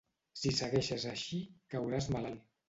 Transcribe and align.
Si 0.43 0.53
segueixes 0.59 1.05
així, 1.11 1.43
cauràs 1.75 2.11
malalt. 2.17 2.51